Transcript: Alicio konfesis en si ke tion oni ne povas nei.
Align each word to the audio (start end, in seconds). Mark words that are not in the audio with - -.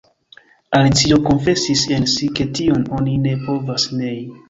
Alicio 0.77 1.19
konfesis 1.27 1.85
en 1.99 2.09
si 2.17 2.33
ke 2.41 2.51
tion 2.61 2.91
oni 3.01 3.17
ne 3.31 3.39
povas 3.49 3.91
nei. 4.05 4.15